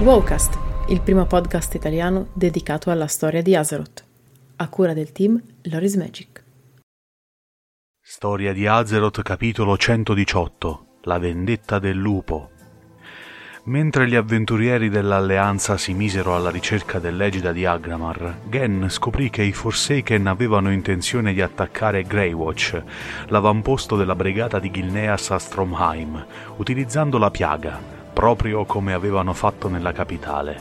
Wowcast, 0.00 0.56
il 0.90 1.00
primo 1.00 1.26
podcast 1.26 1.74
italiano 1.74 2.28
dedicato 2.32 2.92
alla 2.92 3.08
storia 3.08 3.42
di 3.42 3.56
Azeroth, 3.56 4.04
a 4.54 4.68
cura 4.68 4.92
del 4.92 5.10
team 5.10 5.42
Loris 5.62 5.96
Magic. 5.96 6.44
Storia 8.00 8.52
di 8.52 8.68
Azeroth 8.68 9.22
capitolo 9.22 9.76
118 9.76 10.86
La 11.02 11.18
vendetta 11.18 11.80
del 11.80 11.96
lupo. 11.96 12.50
Mentre 13.64 14.06
gli 14.06 14.14
avventurieri 14.14 14.88
dell'Alleanza 14.88 15.76
si 15.76 15.92
misero 15.94 16.36
alla 16.36 16.50
ricerca 16.50 17.00
dell'egida 17.00 17.50
di 17.50 17.66
Agramar, 17.66 18.42
Gen 18.48 18.86
scoprì 18.88 19.30
che 19.30 19.42
i 19.42 19.52
Forsaken 19.52 20.28
avevano 20.28 20.70
intenzione 20.70 21.32
di 21.32 21.42
attaccare 21.42 22.04
Greywatch, 22.04 22.80
l'avamposto 23.26 23.96
della 23.96 24.14
brigata 24.14 24.60
di 24.60 24.70
Gilneas 24.70 25.32
a 25.32 25.38
Stromheim, 25.40 26.24
utilizzando 26.58 27.18
la 27.18 27.32
piaga, 27.32 27.97
proprio 28.18 28.64
come 28.64 28.94
avevano 28.94 29.32
fatto 29.32 29.68
nella 29.68 29.92
capitale. 29.92 30.60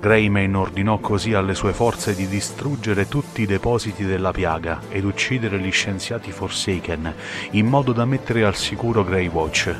Greymane 0.00 0.56
ordinò 0.56 0.98
così 0.98 1.32
alle 1.32 1.54
sue 1.54 1.72
forze 1.72 2.16
di 2.16 2.26
distruggere 2.26 3.06
tutti 3.06 3.42
i 3.42 3.46
depositi 3.46 4.04
della 4.04 4.32
piaga 4.32 4.80
ed 4.88 5.04
uccidere 5.04 5.60
gli 5.60 5.70
scienziati 5.70 6.32
Forsaken, 6.32 7.14
in 7.52 7.66
modo 7.66 7.92
da 7.92 8.04
mettere 8.04 8.44
al 8.44 8.56
sicuro 8.56 9.04
Greywatch. 9.04 9.72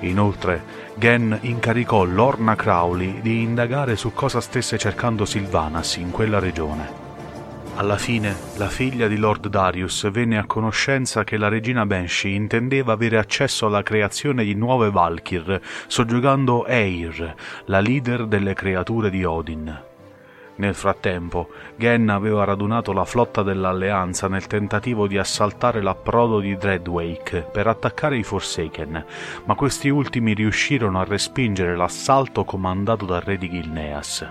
Inoltre, 0.00 0.64
Gen 0.94 1.36
incaricò 1.42 2.02
Lorna 2.04 2.56
Crowley 2.56 3.20
di 3.20 3.42
indagare 3.42 3.94
su 3.94 4.14
cosa 4.14 4.40
stesse 4.40 4.78
cercando 4.78 5.26
Sylvanas 5.26 5.96
in 5.96 6.10
quella 6.10 6.38
regione. 6.38 7.01
Alla 7.74 7.96
fine, 7.96 8.36
la 8.58 8.68
figlia 8.68 9.08
di 9.08 9.16
Lord 9.16 9.48
Darius 9.48 10.08
venne 10.10 10.36
a 10.36 10.44
conoscenza 10.44 11.24
che 11.24 11.38
la 11.38 11.48
regina 11.48 11.86
Banshee 11.86 12.34
intendeva 12.34 12.92
avere 12.92 13.16
accesso 13.16 13.66
alla 13.66 13.82
creazione 13.82 14.44
di 14.44 14.54
nuove 14.54 14.90
Valkyr, 14.90 15.58
soggiogando 15.86 16.66
Eir, 16.66 17.34
la 17.64 17.80
leader 17.80 18.26
delle 18.26 18.52
creature 18.52 19.08
di 19.08 19.24
Odin. 19.24 19.82
Nel 20.56 20.74
frattempo, 20.74 21.48
Gen 21.76 22.10
aveva 22.10 22.44
radunato 22.44 22.92
la 22.92 23.06
flotta 23.06 23.42
dell'Alleanza 23.42 24.28
nel 24.28 24.46
tentativo 24.46 25.06
di 25.06 25.16
assaltare 25.16 25.80
l'approdo 25.80 26.40
di 26.40 26.54
Dreadwake 26.56 27.48
per 27.50 27.66
attaccare 27.66 28.18
i 28.18 28.22
Forsaken, 28.22 29.04
ma 29.46 29.54
questi 29.54 29.88
ultimi 29.88 30.34
riuscirono 30.34 31.00
a 31.00 31.04
respingere 31.04 31.74
l'assalto 31.74 32.44
comandato 32.44 33.06
dal 33.06 33.22
re 33.22 33.38
di 33.38 33.48
Gilneas. 33.48 34.28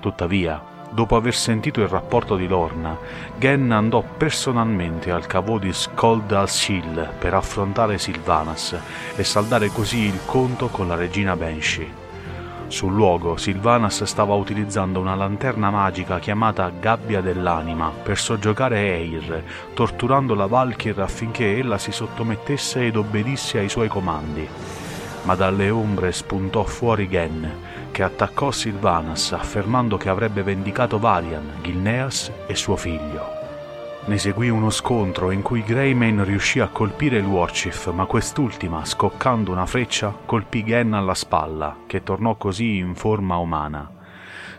Tuttavia, 0.00 0.69
dopo 0.90 1.16
aver 1.16 1.34
sentito 1.34 1.80
il 1.80 1.88
rapporto 1.88 2.36
di 2.36 2.46
Lorna, 2.46 2.96
Gen 3.38 3.70
andò 3.70 4.02
personalmente 4.16 5.10
al 5.10 5.26
cavo 5.26 5.58
di 5.58 5.72
Skoldalshill 5.72 7.14
per 7.18 7.34
affrontare 7.34 7.98
Sylvanas 7.98 8.76
e 9.16 9.24
saldare 9.24 9.68
così 9.68 10.00
il 10.00 10.18
conto 10.26 10.68
con 10.68 10.88
la 10.88 10.96
regina 10.96 11.36
Banshee. 11.36 12.08
Sul 12.70 12.92
luogo 12.92 13.36
Sylvanas 13.36 14.04
stava 14.04 14.34
utilizzando 14.34 15.00
una 15.00 15.16
lanterna 15.16 15.70
magica 15.70 16.20
chiamata 16.20 16.70
Gabbia 16.70 17.20
dell'Anima 17.20 17.90
per 17.90 18.16
soggiogare 18.16 18.94
Eir, 18.96 19.42
torturando 19.74 20.34
la 20.34 20.46
Valkyr 20.46 21.00
affinché 21.00 21.58
ella 21.58 21.78
si 21.78 21.90
sottomettesse 21.90 22.86
ed 22.86 22.94
obbedisse 22.94 23.58
ai 23.58 23.68
suoi 23.68 23.88
comandi. 23.88 24.46
Ma 25.22 25.34
dalle 25.34 25.68
ombre 25.68 26.12
spuntò 26.12 26.62
fuori 26.62 27.08
Gen, 27.08 27.52
che 27.90 28.02
attaccò 28.02 28.50
Sylvanas 28.50 29.32
affermando 29.32 29.96
che 29.96 30.08
avrebbe 30.08 30.42
vendicato 30.42 30.98
Varian, 30.98 31.54
Gilneas 31.62 32.30
e 32.46 32.54
suo 32.54 32.76
figlio. 32.76 33.38
Ne 34.06 34.18
seguì 34.18 34.48
uno 34.48 34.70
scontro 34.70 35.30
in 35.30 35.42
cui 35.42 35.62
Greymane 35.62 36.24
riuscì 36.24 36.58
a 36.58 36.68
colpire 36.68 37.18
il 37.18 37.26
Warchief, 37.26 37.92
ma 37.92 38.06
quest'ultima, 38.06 38.84
scoccando 38.84 39.52
una 39.52 39.66
freccia, 39.66 40.14
colpì 40.24 40.64
Gen 40.64 40.94
alla 40.94 41.14
spalla, 41.14 41.76
che 41.86 42.02
tornò 42.02 42.34
così 42.36 42.78
in 42.78 42.94
forma 42.94 43.36
umana. 43.36 43.99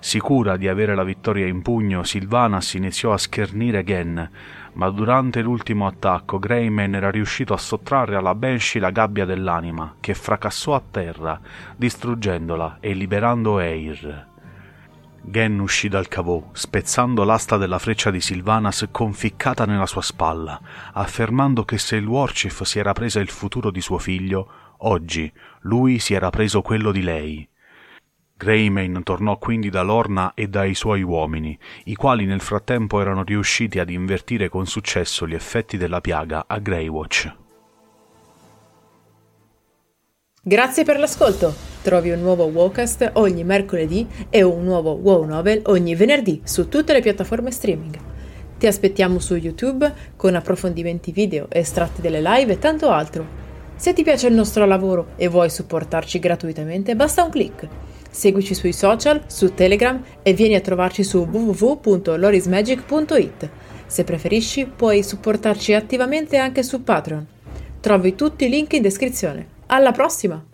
Sicura 0.03 0.57
di 0.57 0.67
avere 0.67 0.95
la 0.95 1.03
vittoria 1.03 1.45
in 1.45 1.61
pugno, 1.61 2.01
Sylvanas 2.01 2.73
iniziò 2.73 3.13
a 3.13 3.19
schernire 3.19 3.83
Gen, 3.83 4.29
ma 4.73 4.89
durante 4.89 5.41
l'ultimo 5.41 5.85
attacco 5.85 6.39
Greymane 6.39 6.97
era 6.97 7.11
riuscito 7.11 7.53
a 7.53 7.57
sottrarre 7.57 8.15
alla 8.15 8.33
Banshee 8.33 8.81
la 8.81 8.89
gabbia 8.89 9.25
dell'anima, 9.25 9.93
che 9.99 10.15
fracassò 10.15 10.73
a 10.73 10.81
terra, 10.89 11.39
distruggendola 11.75 12.77
e 12.79 12.93
liberando 12.93 13.59
Eir. 13.59 14.25
Gen 15.21 15.59
uscì 15.59 15.87
dal 15.87 16.07
cavò, 16.07 16.49
spezzando 16.51 17.23
l'asta 17.23 17.57
della 17.57 17.77
freccia 17.77 18.09
di 18.09 18.21
Sylvanas 18.21 18.87
conficcata 18.89 19.65
nella 19.65 19.85
sua 19.85 20.01
spalla, 20.01 20.59
affermando 20.93 21.63
che 21.63 21.77
se 21.77 21.95
il 21.97 22.07
Warchief 22.07 22.63
si 22.63 22.79
era 22.79 22.93
presa 22.93 23.19
il 23.19 23.29
futuro 23.29 23.69
di 23.69 23.81
suo 23.81 23.99
figlio, 23.99 24.49
oggi 24.77 25.31
lui 25.61 25.99
si 25.99 26.15
era 26.15 26.31
preso 26.31 26.63
quello 26.63 26.91
di 26.91 27.03
lei. 27.03 27.49
Greymane 28.41 29.03
tornò 29.03 29.37
quindi 29.37 29.69
da 29.69 29.83
Lorna 29.83 30.33
e 30.33 30.47
dai 30.47 30.73
suoi 30.73 31.03
uomini, 31.03 31.55
i 31.83 31.93
quali 31.93 32.25
nel 32.25 32.41
frattempo 32.41 32.99
erano 32.99 33.21
riusciti 33.21 33.77
ad 33.77 33.91
invertire 33.91 34.49
con 34.49 34.65
successo 34.65 35.27
gli 35.27 35.35
effetti 35.35 35.77
della 35.77 36.01
piaga 36.01 36.45
a 36.47 36.57
Greywatch. 36.57 37.35
Grazie 40.41 40.83
per 40.83 40.97
l'ascolto! 40.97 41.53
Trovi 41.83 42.09
un 42.09 42.19
nuovo 42.19 42.45
Wowcast 42.45 43.11
ogni 43.13 43.43
mercoledì 43.43 44.07
e 44.31 44.41
un 44.41 44.63
nuovo 44.63 44.93
Wow 44.93 45.23
Novel 45.25 45.61
ogni 45.65 45.93
venerdì 45.93 46.41
su 46.43 46.67
tutte 46.67 46.93
le 46.93 47.01
piattaforme 47.01 47.51
streaming. 47.51 47.95
Ti 48.57 48.65
aspettiamo 48.65 49.19
su 49.19 49.35
YouTube 49.35 49.93
con 50.15 50.33
approfondimenti 50.33 51.11
video, 51.11 51.45
estratti 51.47 52.01
delle 52.01 52.21
live 52.21 52.53
e 52.53 52.57
tanto 52.57 52.89
altro. 52.89 53.23
Se 53.75 53.93
ti 53.93 54.01
piace 54.01 54.25
il 54.25 54.33
nostro 54.33 54.65
lavoro 54.65 55.09
e 55.15 55.27
vuoi 55.27 55.51
supportarci 55.51 56.17
gratuitamente, 56.17 56.95
basta 56.95 57.23
un 57.23 57.29
clic. 57.29 57.67
Seguici 58.11 58.53
sui 58.53 58.73
social, 58.73 59.23
su 59.27 59.53
Telegram 59.53 60.03
e 60.21 60.33
vieni 60.33 60.55
a 60.55 60.61
trovarci 60.61 61.03
su 61.03 61.25
www.lorismagic.it. 61.29 63.49
Se 63.87 64.03
preferisci, 64.03 64.65
puoi 64.65 65.01
supportarci 65.01 65.73
attivamente 65.73 66.35
anche 66.37 66.61
su 66.61 66.83
Patreon. 66.83 67.25
Trovi 67.79 68.15
tutti 68.15 68.45
i 68.45 68.49
link 68.49 68.73
in 68.73 68.81
descrizione. 68.81 69.47
Alla 69.67 69.91
prossima! 69.91 70.43